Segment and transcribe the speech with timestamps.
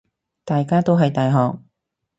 [0.45, 1.59] 大家都係大學